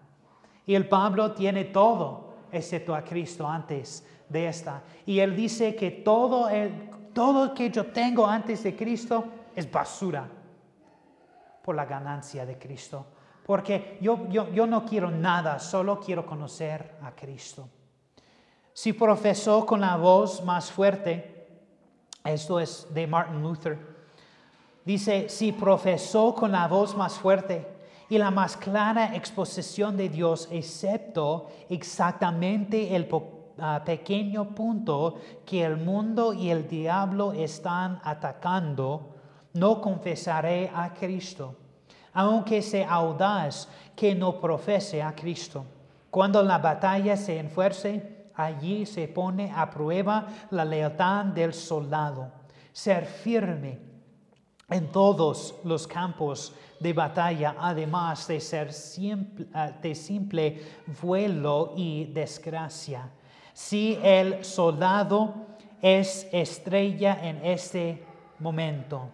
Y 0.65 0.73
el 0.73 0.87
Pablo 0.89 1.33
tiene 1.33 1.65
todo 1.65 2.33
excepto 2.51 2.95
a 2.95 3.03
Cristo 3.03 3.47
antes 3.47 4.03
de 4.27 4.47
esta. 4.47 4.81
Y 5.05 5.19
él 5.19 5.35
dice 5.35 5.75
que 5.75 5.91
todo, 5.91 6.49
el, 6.49 6.89
todo 7.13 7.53
que 7.53 7.69
yo 7.69 7.85
tengo 7.91 8.25
antes 8.25 8.63
de 8.63 8.75
Cristo 8.75 9.23
es 9.55 9.71
basura 9.71 10.27
por 11.61 11.75
la 11.75 11.85
ganancia 11.85 12.43
de 12.43 12.57
Cristo. 12.57 13.05
Porque 13.45 13.99
yo, 14.01 14.27
yo, 14.29 14.49
yo 14.51 14.65
no 14.65 14.83
quiero 14.83 15.11
nada, 15.11 15.59
solo 15.59 15.99
quiero 15.99 16.25
conocer 16.25 16.95
a 17.03 17.11
Cristo. 17.11 17.69
Si 18.73 18.93
profesó 18.93 19.63
con 19.63 19.81
la 19.81 19.95
voz 19.95 20.43
más 20.43 20.71
fuerte, 20.71 21.49
esto 22.23 22.59
es 22.59 22.87
de 22.95 23.05
Martin 23.05 23.43
Luther, 23.43 23.96
dice, 24.87 25.27
si 25.27 25.51
profesó 25.51 26.33
con 26.33 26.53
la 26.53 26.65
voz 26.69 26.95
más 26.95 27.15
fuerte, 27.19 27.75
y 28.09 28.17
la 28.17 28.31
más 28.31 28.55
clara 28.55 29.13
exposición 29.15 29.97
de 29.97 30.07
Dios, 30.07 30.47
excepto 30.49 31.47
exactamente 31.67 32.95
el 32.95 33.05
ah, 33.59 33.81
pequeño 33.83 34.55
punto 34.55 35.15
que 35.45 35.65
el 35.65 35.75
mundo 35.75 36.31
y 36.31 36.49
el 36.49 36.69
diablo 36.69 37.33
están 37.33 37.99
atacando, 38.05 39.13
no 39.55 39.81
confesaré 39.81 40.71
a 40.73 40.93
Cristo, 40.93 41.55
aunque 42.13 42.61
sea 42.61 42.89
audaz 42.89 43.67
que 43.93 44.15
no 44.15 44.39
profese 44.39 45.03
a 45.03 45.13
Cristo. 45.13 45.65
Cuando 46.09 46.41
la 46.41 46.59
batalla 46.59 47.17
se 47.17 47.37
enfuerce, 47.37 48.29
allí 48.35 48.85
se 48.85 49.09
pone 49.09 49.51
a 49.53 49.69
prueba 49.69 50.27
la 50.51 50.63
lealtad 50.63 51.25
del 51.25 51.53
soldado. 51.53 52.31
Ser 52.71 53.05
firme 53.05 53.96
en 54.69 54.91
todos 54.91 55.55
los 55.63 55.87
campos 55.87 56.53
de 56.79 56.91
batalla, 56.91 57.55
además 57.57 58.27
de 58.27 58.41
ser 58.41 58.73
simple, 58.73 59.47
ah, 59.53 59.71
de 59.71 59.95
simple 59.95 60.61
vuelo 61.01 61.73
y 61.77 62.05
desgracia. 62.05 63.09
Si 63.53 63.97
el 64.03 64.43
soldado 64.43 65.33
es 65.81 66.27
estrella 66.33 67.17
en 67.23 67.45
este 67.45 68.03
momento, 68.39 69.09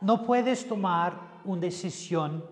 no 0.00 0.24
puedes 0.24 0.66
tomar 0.66 1.14
una 1.44 1.60
decisión 1.60 2.44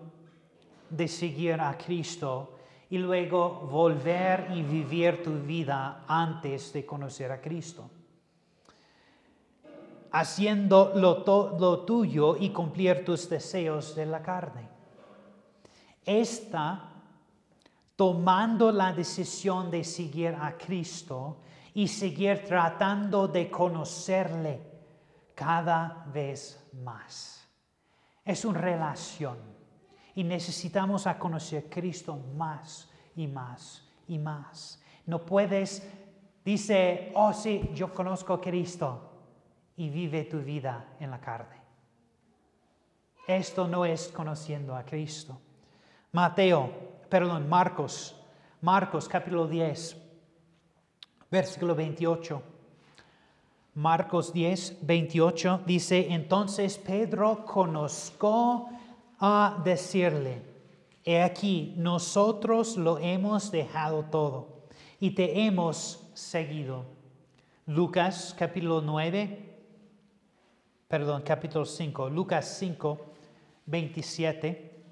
de 0.89 1.07
seguir 1.09 1.59
a 1.59 1.77
Cristo 1.77 2.55
y 2.89 2.97
luego 2.97 3.67
volver 3.69 4.51
y 4.55 4.63
vivir 4.63 5.21
tu 5.21 5.33
vida 5.33 6.05
antes 6.07 6.71
de 6.71 6.85
conocer 6.85 7.29
a 7.29 7.41
Cristo 7.41 7.89
haciendo 10.11 10.91
lo, 10.95 11.85
tuyo 11.85 12.35
y 12.37 12.49
cumplir 12.49 13.05
tus 13.05 13.29
deseos 13.29 13.95
de 13.95 14.05
la 14.05 14.21
carne. 14.21 14.67
Esta, 16.03 16.89
tomando 17.95 18.71
la 18.71 18.91
decisión 18.91 19.71
de 19.71 19.83
seguir 19.83 20.35
a 20.39 20.57
Cristo 20.57 21.37
y 21.73 21.87
seguir 21.87 22.43
tratando 22.43 23.27
de 23.27 23.49
conocerle 23.49 24.61
cada 25.33 26.05
vez 26.13 26.69
más. 26.83 27.47
Es 28.25 28.43
una 28.43 28.59
relación 28.59 29.37
y 30.15 30.23
necesitamos 30.23 31.07
a 31.07 31.17
conocer 31.17 31.65
a 31.67 31.69
Cristo 31.69 32.17
más 32.35 32.89
y 33.15 33.27
más 33.27 33.87
y 34.07 34.19
más. 34.19 34.81
No 35.05 35.25
puedes, 35.25 35.87
dice, 36.43 37.11
oh 37.15 37.31
sí, 37.31 37.71
yo 37.73 37.93
conozco 37.93 38.33
a 38.33 38.41
Cristo 38.41 39.10
y 39.81 39.89
vive 39.89 40.25
tu 40.25 40.37
vida 40.41 40.85
en 40.99 41.09
la 41.09 41.19
carne. 41.19 41.55
Esto 43.25 43.67
no 43.67 43.83
es 43.83 44.09
conociendo 44.09 44.75
a 44.75 44.85
Cristo. 44.85 45.41
Mateo, 46.11 46.69
perdón, 47.09 47.49
Marcos, 47.49 48.15
Marcos 48.61 49.09
capítulo 49.09 49.47
10, 49.47 49.97
versículo 51.31 51.73
28. 51.73 52.43
Marcos 53.73 54.31
10, 54.31 54.85
28 54.85 55.61
dice, 55.65 56.13
entonces 56.13 56.77
Pedro 56.77 57.43
conozco 57.43 58.69
a 59.17 59.61
decirle, 59.63 60.43
he 61.03 61.23
aquí, 61.23 61.73
nosotros 61.75 62.77
lo 62.77 62.99
hemos 62.99 63.49
dejado 63.49 64.03
todo 64.03 64.67
y 64.99 65.09
te 65.15 65.47
hemos 65.47 66.07
seguido. 66.13 66.85
Lucas 67.65 68.35
capítulo 68.37 68.81
9, 68.81 69.50
perdón, 70.91 71.21
capítulo 71.21 71.63
5, 71.63 72.09
Lucas 72.09 72.57
5, 72.59 72.99
27. 73.65 74.83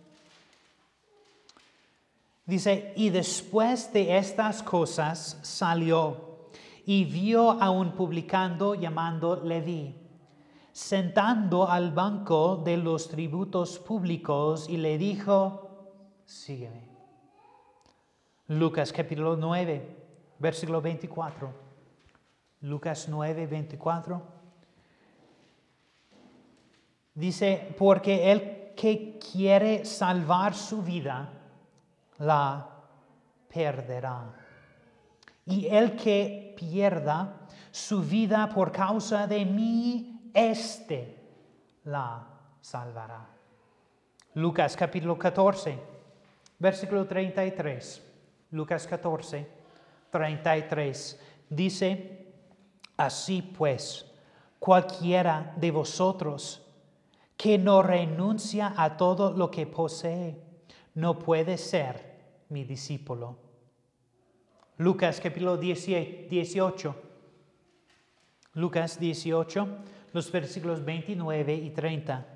Dice, 2.45 2.93
y 2.95 3.09
después 3.09 3.91
de 3.91 4.17
estas 4.17 4.63
cosas 4.63 5.37
salió 5.41 6.47
y 6.85 7.03
vio 7.03 7.51
a 7.51 7.69
un 7.69 7.91
publicano 7.91 8.75
llamando 8.75 9.43
Leví, 9.43 9.93
sentando 10.71 11.69
al 11.69 11.91
banco 11.91 12.55
de 12.55 12.77
los 12.77 13.09
tributos 13.09 13.77
públicos 13.77 14.69
y 14.69 14.77
le 14.77 14.97
dijo, 14.97 15.69
sígueme. 16.23 16.87
Lucas 18.47 18.93
capítulo 18.93 19.35
9, 19.35 19.97
versículo 20.39 20.81
24. 20.81 21.51
Lucas 22.61 23.09
9, 23.09 23.47
24. 23.47 24.38
Dice, 27.19 27.75
porque 27.77 28.31
el 28.31 28.73
que 28.73 29.19
quiere 29.19 29.83
salvar 29.83 30.53
su 30.53 30.81
vida, 30.81 31.27
la 32.19 32.65
perderá. 33.53 34.33
Y 35.45 35.67
el 35.67 35.97
que 35.97 36.55
pierda 36.57 37.41
su 37.71 38.01
vida 38.03 38.47
por 38.47 38.71
causa 38.71 39.27
de 39.27 39.43
mí, 39.43 40.31
éste 40.33 41.17
la 41.83 42.25
salvará. 42.61 43.27
Lucas 44.35 44.77
capítulo 44.77 45.19
14, 45.19 45.77
versículo 46.57 47.05
33. 47.05 48.01
Lucas 48.51 48.87
14, 48.87 49.45
33. 50.09 51.19
Dice, 51.49 52.33
así 52.95 53.41
pues, 53.41 54.09
cualquiera 54.57 55.51
de 55.57 55.71
vosotros 55.71 56.65
que 57.39 57.57
no 57.57 57.81
renuncia 57.81 58.73
a 58.75 58.97
todo 58.97 59.31
lo 59.31 59.49
que 59.49 59.65
posee, 59.65 60.43
no 60.95 61.17
puede 61.17 61.57
ser 61.57 62.43
mi 62.49 62.65
discípulo. 62.65 63.37
Lucas 64.75 65.21
capítulo 65.21 65.55
18. 65.55 66.95
Lucas 68.55 68.99
18, 68.99 69.67
los 70.11 70.29
versículos 70.33 70.83
29 70.83 71.55
y 71.55 71.69
30. 71.69 72.27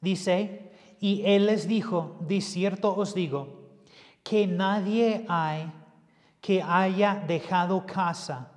Dice, 0.00 0.72
y 0.98 1.22
él 1.24 1.46
les 1.46 1.68
dijo, 1.68 2.16
de 2.22 2.40
cierto 2.40 2.96
os 2.96 3.14
digo, 3.14 3.70
que 4.24 4.48
nadie 4.48 5.24
hay 5.28 5.72
que 6.40 6.60
haya 6.60 7.22
dejado 7.28 7.86
casa, 7.86 8.50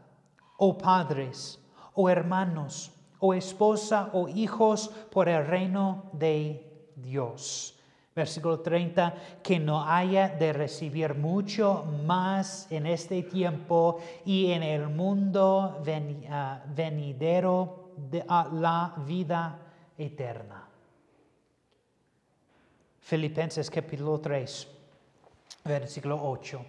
o 0.57 0.75
padres, 0.75 1.63
o 1.93 2.09
hermanos, 2.09 2.94
o 3.25 3.33
esposa 3.33 4.09
o 4.13 4.27
hijos 4.27 4.89
por 5.11 5.27
el 5.27 5.45
reino 5.45 6.09
de 6.13 6.91
Dios. 6.95 7.77
Versículo 8.15 8.59
30, 8.61 9.13
que 9.43 9.59
no 9.59 9.83
haya 9.83 10.29
de 10.29 10.53
recibir 10.53 11.15
mucho 11.15 11.83
más 12.05 12.71
en 12.71 12.85
este 12.85 13.23
tiempo 13.23 13.99
y 14.25 14.51
en 14.51 14.63
el 14.63 14.87
mundo 14.87 15.83
ah, 16.29 16.63
venidero 16.73 17.91
de 17.97 18.23
la 18.27 18.93
vida 19.05 19.59
eterna. 19.97 20.69
Filipenses 23.01 23.69
capítulo 23.69 24.19
3, 24.19 24.67
versículo 25.65 26.19
8. 26.23 26.65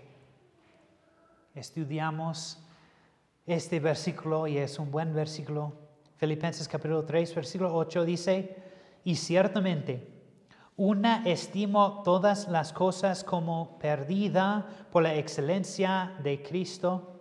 Estudiamos 1.55 2.59
este 3.47 3.79
versículo 3.79 4.49
y 4.49 4.59
es 4.59 4.79
un 4.81 4.91
buen 4.91 5.15
versículo 5.15 5.86
Filipenses 6.17 6.67
capítulo 6.67 7.05
3, 7.05 7.35
versículo 7.35 7.75
8 7.75 8.05
dice, 8.07 8.57
y 9.05 9.17
ciertamente, 9.17 10.09
una 10.77 11.23
estimo 11.27 12.03
todas 12.05 12.49
las 12.49 12.73
cosas 12.73 13.23
como 13.23 13.79
perdida 13.79 14.67
por 14.91 15.03
la 15.03 15.15
excelencia 15.15 16.17
de 16.23 16.43
Cristo, 16.43 17.21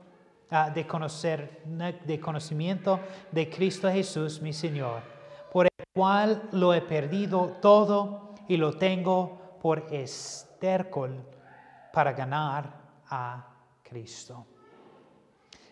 ah, 0.49 0.69
de, 0.69 0.87
conocer, 0.87 1.61
de 2.05 2.19
conocimiento 2.21 3.01
de 3.31 3.49
Cristo 3.49 3.91
Jesús, 3.91 4.41
mi 4.41 4.53
Señor, 4.53 5.01
por 5.51 5.65
el 5.65 5.85
cual 5.93 6.43
lo 6.53 6.73
he 6.73 6.81
perdido 6.81 7.57
todo 7.61 8.33
y 8.47 8.55
lo 8.55 8.77
tengo 8.77 9.57
por 9.61 9.93
estércol 9.93 11.21
para 11.91 12.13
ganar 12.13 12.73
a 13.09 13.45
Cristo. 13.83 14.45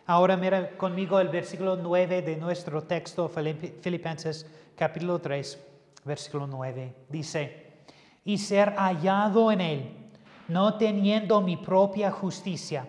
Ahora 0.06 0.36
mira 0.36 0.76
conmigo 0.76 1.20
el 1.20 1.30
versículo 1.30 1.78
9 1.78 2.22
de 2.22 2.36
nuestro 2.36 2.84
texto, 2.84 3.30
Filipenses 3.30 4.46
capítulo 4.76 5.20
3, 5.20 5.66
versículo 6.04 6.46
9. 6.46 6.94
Dice, 7.08 7.86
y 8.26 8.38
ser 8.38 8.74
hallado 8.76 9.50
en 9.50 9.62
él, 9.62 10.12
no 10.50 10.76
teniendo 10.78 11.40
mi 11.40 11.56
propia 11.56 12.12
justicia, 12.12 12.86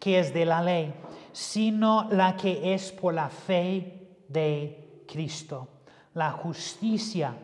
que 0.00 0.18
es 0.18 0.34
de 0.34 0.44
la 0.44 0.60
ley, 0.60 0.92
sino 1.32 2.08
la 2.10 2.36
que 2.36 2.74
es 2.74 2.90
por 2.90 3.14
la 3.14 3.28
fe 3.28 4.24
de 4.28 5.04
Cristo, 5.06 5.68
la 6.14 6.32
justicia 6.32 7.36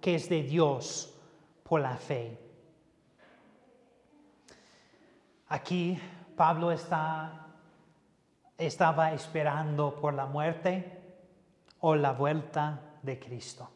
que 0.00 0.14
es 0.14 0.30
de 0.30 0.42
Dios 0.42 1.14
por 1.62 1.82
la 1.82 1.96
fe. 1.96 2.38
Aquí 5.48 5.98
Pablo 6.34 6.72
está, 6.72 7.41
estaba 8.66 9.12
esperando 9.12 9.94
por 10.00 10.14
la 10.14 10.26
muerte 10.26 11.00
o 11.80 11.94
la 11.94 12.12
vuelta 12.12 12.80
de 13.02 13.18
Cristo. 13.18 13.68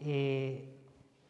Y 0.00 0.64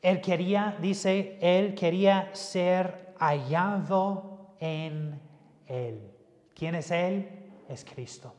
él 0.02 0.20
quería, 0.20 0.76
dice, 0.80 1.38
él 1.40 1.74
quería 1.74 2.30
ser 2.34 3.14
hallado 3.18 4.54
en 4.60 5.20
él. 5.66 6.12
¿Quién 6.54 6.74
es 6.74 6.90
él? 6.90 7.50
Es 7.68 7.84
Cristo. 7.84 8.34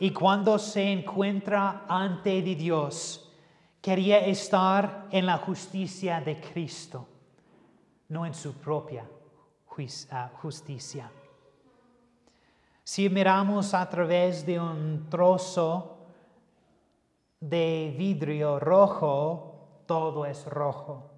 Y 0.00 0.12
cuando 0.12 0.58
se 0.58 0.90
encuentra 0.90 1.84
ante 1.88 2.42
Dios, 2.42 3.32
quería 3.80 4.18
estar 4.26 5.06
en 5.10 5.26
la 5.26 5.38
justicia 5.38 6.20
de 6.20 6.40
Cristo, 6.40 7.06
no 8.08 8.26
en 8.26 8.34
su 8.34 8.54
propia 8.54 9.06
ah, 10.10 10.30
justicia. 10.40 11.10
Si 12.84 13.08
miramos 13.08 13.74
a 13.74 13.88
través 13.88 14.44
de 14.44 14.58
un 14.58 15.06
trozo 15.08 15.98
de 17.38 17.94
vidrio 17.96 18.58
rojo, 18.58 19.84
todo 19.86 20.26
es 20.26 20.44
rojo. 20.46 21.10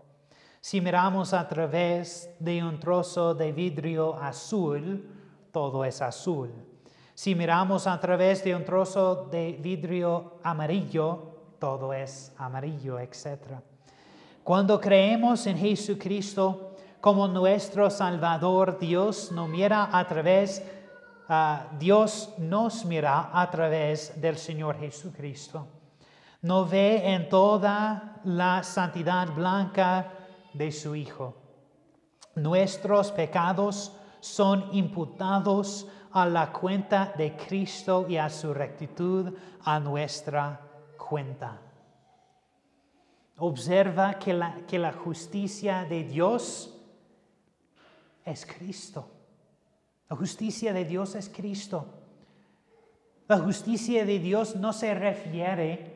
Si 0.60 0.80
miramos 0.80 1.32
a 1.32 1.46
través 1.48 2.30
de 2.38 2.62
un 2.62 2.80
trozo 2.80 3.34
de 3.34 3.52
vidrio 3.52 4.14
azul, 4.14 5.08
todo 5.52 5.84
es 5.84 6.00
azul. 6.02 6.50
Si 7.14 7.34
miramos 7.34 7.86
a 7.86 7.98
través 8.00 8.42
de 8.42 8.54
un 8.54 8.64
trozo 8.64 9.28
de 9.30 9.52
vidrio 9.52 10.38
amarillo, 10.42 11.34
todo 11.58 11.92
es 11.92 12.32
amarillo, 12.36 12.98
etc. 12.98 13.60
Cuando 14.42 14.80
creemos 14.80 15.46
en 15.46 15.56
Jesucristo 15.56 16.74
como 17.00 17.28
nuestro 17.28 17.88
Salvador, 17.88 18.78
Dios 18.78 19.30
nos 19.32 19.48
mira 19.48 19.88
a 19.92 20.06
través, 20.06 20.62
uh, 21.28 21.76
Dios 21.78 22.34
nos 22.38 22.84
mira 22.84 23.30
a 23.32 23.50
través 23.50 24.20
del 24.20 24.36
Señor 24.36 24.78
Jesucristo. 24.78 25.66
No 26.42 26.66
ve 26.66 27.14
en 27.14 27.28
toda 27.28 28.20
la 28.24 28.62
santidad 28.62 29.32
blanca 29.32 30.12
de 30.52 30.70
su 30.70 30.94
Hijo. 30.94 31.36
Nuestros 32.34 33.12
pecados 33.12 33.92
son 34.20 34.68
imputados 34.72 35.86
a 36.12 36.26
la 36.26 36.52
cuenta 36.52 37.12
de 37.16 37.36
Cristo 37.36 38.06
y 38.08 38.16
a 38.16 38.28
su 38.28 38.54
rectitud 38.54 39.34
a 39.64 39.80
nuestra 39.80 40.60
cuenta. 40.96 41.60
Observa 43.36 44.14
que 44.14 44.32
la, 44.32 44.54
que 44.66 44.78
la 44.78 44.92
justicia 44.92 45.84
de 45.84 46.04
Dios 46.04 46.72
es 48.24 48.46
Cristo. 48.46 49.10
La 50.14 50.18
justicia 50.18 50.72
de 50.72 50.84
Dios 50.84 51.16
es 51.16 51.28
Cristo. 51.28 51.86
La 53.26 53.36
justicia 53.38 54.04
de 54.04 54.20
Dios 54.20 54.54
no 54.54 54.72
se 54.72 54.94
refiere 54.94 55.92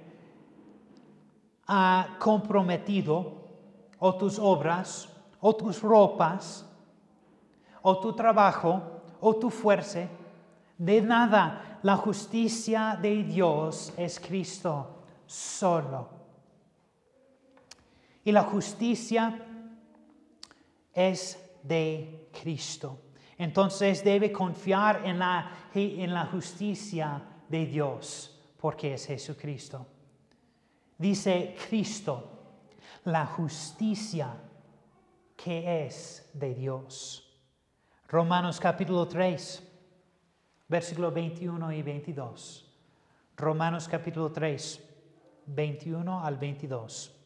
a 1.69 2.17
comprometido 2.19 3.45
o 4.01 4.17
tus 4.17 4.41
obras 4.41 5.09
o 5.41 5.55
tus 5.55 5.83
ropas 5.83 6.67
o 7.81 8.01
tu 8.01 8.13
trabajo 8.13 8.83
o 9.21 9.37
tu 9.37 9.51
fuerza, 9.51 10.09
de 10.77 11.01
nada. 11.01 11.79
La 11.85 11.97
justicia 11.97 12.99
de 13.01 13.23
Dios 13.23 13.93
es 13.97 14.19
Cristo 14.19 14.97
solo. 15.27 16.09
Y 18.25 18.33
la 18.33 18.43
justicia 18.43 19.47
es 20.93 21.39
de 21.63 22.29
Cristo. 22.33 22.99
Entonces 23.39 24.03
debe 24.03 24.33
confiar 24.33 25.03
en 25.05 25.21
la, 25.21 25.51
en 25.73 26.13
la 26.13 26.27
justicia 26.27 27.23
de 27.49 27.67
Dios, 27.67 28.37
porque 28.61 28.95
es 28.95 29.07
Jesucristo. 29.07 29.87
Dice 30.99 31.57
Cristo, 31.69 32.39
la 33.05 33.25
justicia 33.25 34.35
que 35.37 35.87
es 35.87 36.29
de 36.35 36.53
Dios. 36.53 37.25
Romanos 38.09 38.59
capítulo 38.59 39.07
3, 39.07 39.63
versículo 40.67 41.13
21 41.13 41.73
y 41.73 41.83
22. 41.83 42.65
Romanos 43.37 43.87
capítulo 43.87 44.33
3, 44.33 44.85
21 45.47 46.25
al 46.25 46.37
22. 46.37 47.18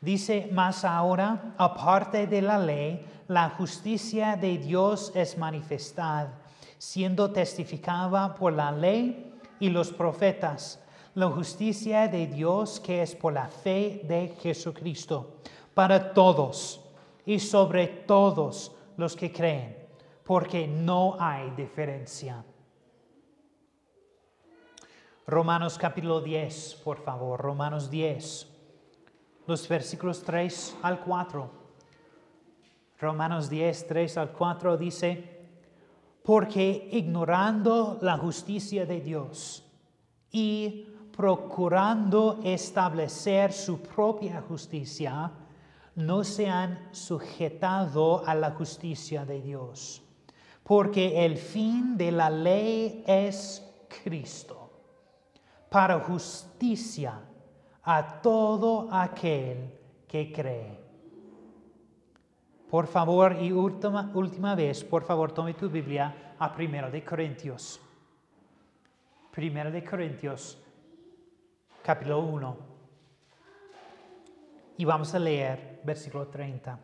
Dice 0.00 0.48
más 0.50 0.84
ahora, 0.84 1.54
aparte 1.58 2.26
de 2.26 2.40
la 2.40 2.58
ley, 2.58 3.06
la 3.28 3.50
justicia 3.50 4.34
de 4.34 4.56
Dios 4.56 5.12
es 5.14 5.36
manifestada, 5.36 6.40
siendo 6.78 7.30
testificada 7.30 8.34
por 8.34 8.54
la 8.54 8.72
ley 8.72 9.34
y 9.60 9.68
los 9.68 9.92
profetas, 9.92 10.82
la 11.14 11.26
justicia 11.26 12.08
de 12.08 12.26
Dios 12.26 12.80
que 12.80 13.02
es 13.02 13.14
por 13.14 13.34
la 13.34 13.48
fe 13.48 14.00
de 14.04 14.34
Jesucristo 14.40 15.36
para 15.74 16.14
todos 16.14 16.80
y 17.26 17.38
sobre 17.38 17.86
todos 17.86 18.74
los 18.96 19.14
que 19.14 19.30
creen, 19.30 19.86
porque 20.24 20.66
no 20.66 21.16
hay 21.20 21.50
diferencia. 21.50 22.42
Romanos 25.26 25.78
capítulo 25.78 26.20
10, 26.20 26.80
por 26.82 26.98
favor, 26.98 27.38
Romanos 27.38 27.90
10, 27.90 28.49
los 29.50 29.68
versículos 29.68 30.22
3 30.22 30.76
al 30.82 31.00
4. 31.00 31.50
Romanos 33.00 33.50
10, 33.50 33.86
3 33.88 34.16
al 34.18 34.30
4 34.30 34.76
dice, 34.76 35.40
porque 36.22 36.88
ignorando 36.92 37.98
la 38.00 38.16
justicia 38.16 38.86
de 38.86 39.00
Dios 39.00 39.64
y 40.30 40.86
procurando 41.16 42.38
establecer 42.44 43.52
su 43.52 43.80
propia 43.80 44.40
justicia, 44.42 45.32
no 45.96 46.22
se 46.22 46.48
han 46.48 46.88
sujetado 46.92 48.24
a 48.24 48.36
la 48.36 48.52
justicia 48.52 49.24
de 49.24 49.42
Dios, 49.42 50.00
porque 50.62 51.26
el 51.26 51.36
fin 51.36 51.96
de 51.96 52.12
la 52.12 52.30
ley 52.30 53.02
es 53.04 53.66
Cristo, 53.88 54.70
para 55.68 55.98
justicia 55.98 57.20
a 57.92 58.22
todo 58.22 58.88
aquel 58.92 59.68
que 60.06 60.30
cree. 60.30 60.78
Por 62.70 62.86
favor, 62.86 63.36
y 63.42 63.50
última, 63.50 64.12
última 64.14 64.54
vez, 64.54 64.84
por 64.84 65.02
favor, 65.02 65.32
tome 65.32 65.54
tu 65.54 65.68
Biblia 65.68 66.36
a 66.38 66.54
Primero 66.54 66.88
de 66.88 67.02
Corintios. 67.02 67.80
Primero 69.32 69.72
de 69.72 69.82
Corintios, 69.82 70.56
capítulo 71.82 72.20
1. 72.20 72.56
Y 74.78 74.84
vamos 74.84 75.12
a 75.12 75.18
leer 75.18 75.80
versículo 75.82 76.28
30. 76.28 76.78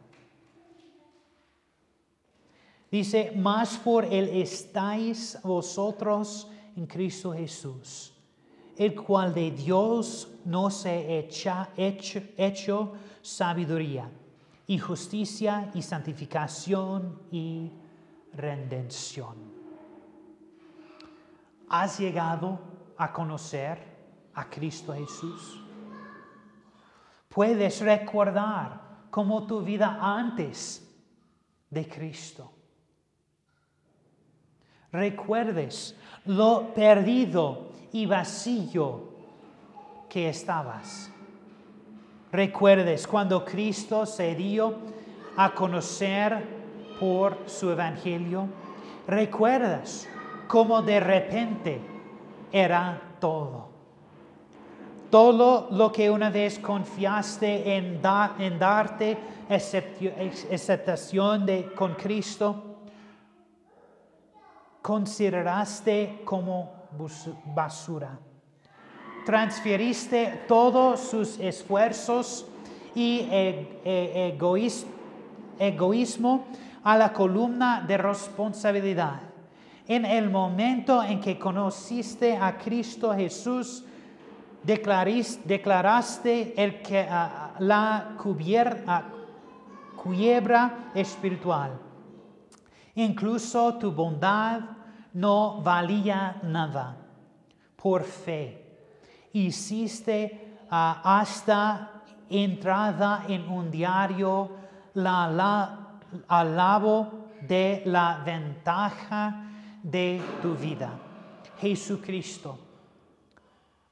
Dice, 2.91 3.31
más 3.37 3.79
por 3.79 4.07
él 4.07 4.29
estáis 4.33 5.39
vosotros 5.45 6.51
en 6.75 6.85
Cristo 6.85 7.33
Jesús, 7.33 8.13
el 8.77 8.95
cual 8.95 9.33
de 9.33 9.51
Dios 9.51 10.29
nos 10.45 10.75
se 10.75 11.19
echa, 11.19 11.71
hecho, 11.77 12.21
hecho 12.37 12.93
sabiduría 13.23 14.11
y 14.67 14.79
justicia 14.79 15.71
y 15.75 15.83
santificación 15.83 17.21
y 17.31 17.71
redención. 18.35 19.35
¿Has 21.69 21.99
llegado 21.99 22.61
a 22.97 23.13
conocer 23.13 23.79
a 24.35 24.49
Cristo 24.49 24.93
Jesús? 24.93 25.63
Puedes 27.29 27.81
recordar 27.81 28.81
cómo 29.11 29.47
tu 29.47 29.63
vida 29.63 29.99
antes 30.01 30.87
de 31.71 31.89
Cristo. 31.89 32.53
Recuerdes 34.93 35.97
lo 36.27 36.73
perdido 36.73 37.76
y 37.97 38.05
vacío 38.05 39.01
que 40.11 40.29
estabas. 40.29 41.11
Recuerdes 42.31 43.07
cuando 43.07 43.43
Cristo 43.43 44.05
se 44.05 44.35
dio 44.35 44.75
a 45.37 45.55
conocer 45.55 46.45
por 47.01 47.39
su 47.47 47.71
evangelio. 47.71 48.49
Recuerdas 49.07 50.07
cómo 50.47 50.83
de 50.83 51.01
repente 51.01 51.81
era 52.53 53.01
todo 53.19 53.75
todo 55.11 55.69
lo 55.71 55.91
que 55.93 56.11
una 56.11 56.29
vez 56.31 56.59
confiaste 56.59 57.77
en, 57.77 58.03
da- 58.03 58.35
en 58.39 58.59
darte 58.59 59.17
aceptación 60.51 61.47
de, 61.47 61.73
con 61.75 61.95
Cristo, 61.95 62.81
consideraste 64.83 66.23
como 66.25 66.76
basura. 67.55 68.19
Transferiste 69.25 70.45
todos 70.47 71.01
sus 71.01 71.39
esfuerzos 71.41 72.47
y 72.95 73.27
e- 73.31 73.81
e- 73.85 74.37
egoís- 74.39 74.87
egoísmo 75.59 76.45
a 76.85 76.97
la 76.97 77.13
columna 77.13 77.85
de 77.87 77.97
responsabilidad. 77.99 79.21
En 79.89 80.05
el 80.05 80.31
momento 80.31 81.03
en 81.03 81.21
que 81.21 81.39
conociste 81.39 82.37
a 82.37 82.57
Cristo 82.57 83.13
Jesús, 83.15 83.85
declaraste 84.65 86.55
el 86.57 86.83
que, 86.83 87.07
la 87.59 88.17
cubier- 88.23 88.83
ah, 88.87 89.03
quiebra 90.03 90.91
espiritual. 90.95 91.79
Incluso 92.95 93.75
tu 93.75 93.91
bondad 93.93 94.61
no 95.17 95.63
valía 95.63 96.41
nada. 96.43 96.95
Por 97.75 98.03
fe, 98.05 98.63
hiciste 99.33 100.59
ah, 100.71 101.01
hasta 101.03 102.03
entrada 102.29 103.25
en 103.29 103.49
un 103.49 103.71
diario 103.71 104.51
la, 104.95 105.29
la 105.29 105.99
alabo 106.29 107.29
de 107.41 107.83
la 107.87 108.23
ventaja 108.25 109.45
de 109.83 110.21
tu 110.43 110.55
vida. 110.55 110.91
Jesucristo. 111.61 112.59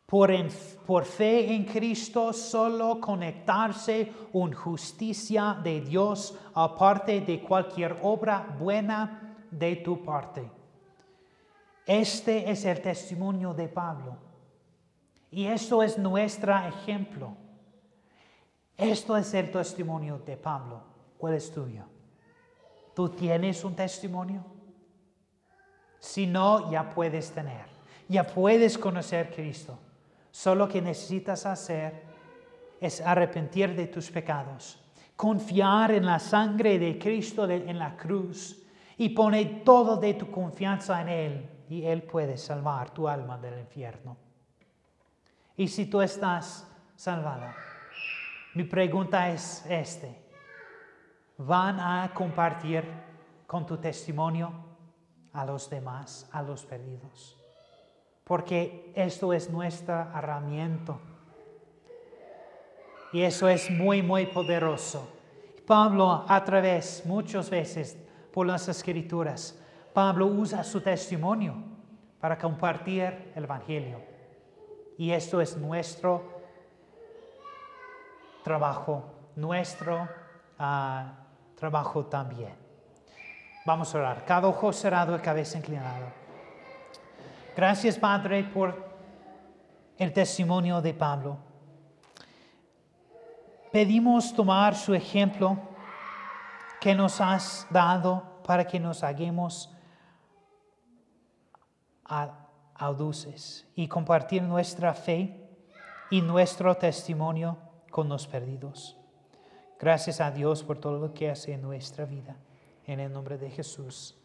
Por, 0.05 0.31
en- 0.31 0.51
por 0.87 1.05
fe 1.07 1.55
en 1.55 1.65
Cristo, 1.65 2.35
solo 2.35 3.01
conectarse 3.01 4.13
con 4.31 4.53
justicia 4.53 5.57
de 5.63 5.81
Dios 5.81 6.37
aparte 6.55 7.23
de 7.23 7.41
cualquier 7.41 7.99
obra 8.03 8.47
buena 8.61 9.37
de 9.51 9.77
tu 9.77 10.05
parte. 10.05 10.51
Este 11.87 12.51
es 12.51 12.65
el 12.65 12.81
testimonio 12.81 13.53
de 13.53 13.69
Pablo. 13.69 14.17
Y 15.31 15.47
esto 15.47 15.83
es 15.83 15.99
nuestro 15.99 16.57
ejemplo. 16.57 17.37
Esto 18.77 19.17
es 19.17 19.35
el 19.35 19.51
testimonio 19.51 20.19
de 20.19 20.37
Pablo. 20.37 20.83
¿Cuál 21.19 21.35
es 21.35 21.53
tuyo? 21.53 21.85
¿Tú 22.95 23.09
tienes 23.11 23.65
un 23.65 23.75
testimonio? 23.75 24.45
Si 25.99 26.27
no, 26.27 26.71
ya 26.71 26.89
puedes 26.89 27.31
tener. 27.31 27.67
Ya 28.09 28.25
puedes 28.25 28.79
conocer 28.79 29.27
a 29.27 29.31
Cristo. 29.31 29.79
Solo 30.31 30.69
que 30.69 30.81
necesitas 30.81 31.47
hacer 31.47 32.03
es 32.81 33.01
arrepentir 33.01 33.75
de 33.75 33.87
tus 33.87 34.11
pecados, 34.11 34.79
confiar 35.17 35.93
en 35.93 36.05
la 36.05 36.19
sangre 36.19 36.79
de 36.79 36.99
Cristo 36.99 37.49
en 37.49 37.79
la 37.79 37.97
cruz 37.97 38.63
y 38.99 39.11
poner 39.11 39.63
todo 39.65 39.97
de 39.97 40.15
tu 40.15 40.31
confianza 40.31 41.01
en 41.01 41.09
Él 41.09 41.51
y 41.69 41.85
Él 41.85 42.03
puede 42.03 42.37
salvar 42.37 42.91
tu 42.91 43.09
alma 43.09 43.39
del 43.39 43.59
infierno. 43.59 44.17
Y 45.57 45.69
si 45.69 45.87
tú 45.87 46.01
estás 46.01 46.67
salvada, 46.97 47.55
mi 48.55 48.65
pregunta 48.65 49.31
es 49.31 49.65
este. 49.69 50.23
¿Van 51.39 51.81
a 51.81 52.13
compartir 52.15 52.85
con 53.47 53.67
tu 53.67 53.77
testimonio 53.77 54.53
a 55.33 55.45
los 55.45 55.69
demás, 55.69 56.29
a 56.33 56.43
los 56.43 56.65
perdidos? 56.65 57.37
Porque 58.25 58.93
esto 58.95 59.33
es 59.33 59.51
nuestra 59.51 60.13
herramienta. 60.17 60.97
Y 63.13 63.23
eso 63.23 63.49
es 63.49 63.71
muy, 63.71 64.03
muy 64.03 64.27
poderoso. 64.27 65.09
Pablo, 65.67 66.25
a 66.29 66.45
través, 66.45 67.05
muchas 67.07 67.49
veces, 67.49 67.97
por 68.33 68.47
las 68.47 68.69
escrituras, 68.69 69.61
Pablo 69.95 70.27
usa 70.27 70.65
su 70.65 70.81
testimonio 70.81 71.55
para 72.21 72.37
compartir 72.37 73.33
el 73.37 73.45
Evangelio. 73.45 74.03
Y 74.99 75.13
esto 75.13 75.41
es 75.41 75.57
nuestro 75.57 76.43
trabajo, 78.43 79.05
nuestro 79.37 80.09
ah, 80.59 81.13
trabajo 81.57 82.07
también. 82.07 82.57
Vamos 83.65 83.95
a 83.95 83.99
orar. 83.99 84.25
Cada 84.25 84.49
ojo 84.49 84.73
cerrado 84.73 85.17
y 85.17 85.21
cabeza 85.21 85.59
inclinada. 85.59 86.13
Gracias, 87.57 87.97
Padre, 87.97 88.43
por 88.43 88.95
el 89.97 90.13
testimonio 90.13 90.83
de 90.83 90.93
Pablo. 90.93 91.39
Pedimos 93.71 94.35
tomar 94.35 94.75
su 94.75 94.93
ejemplo 94.93 95.57
que 96.81 96.97
nos 96.97 97.21
has 97.21 97.67
dado 97.71 98.43
para 98.45 98.67
que 98.67 98.81
nos 98.81 99.05
hagamos 99.05 99.74
a- 102.05 102.49
audaces 102.75 103.67
y 103.75 103.87
compartir 103.89 104.43
nuestra 104.43 104.95
fe 104.95 105.41
y 106.11 106.21
nuestro 106.23 106.77
testimonio 106.77 107.57
con 107.91 108.09
los 108.09 108.27
perdidos. 108.27 108.97
Gracias 109.79 110.21
a 110.21 110.31
Dios 110.31 110.63
por 110.63 110.79
todo 110.79 110.99
lo 110.99 111.15
que 111.15 111.31
hace 111.31 111.53
en 111.53 111.63
nuestra 111.63 112.05
vida. 112.05 112.37
En 112.87 113.01
el 113.01 113.13
nombre 113.13 113.39
de 113.39 113.51
Jesús. 113.51 114.17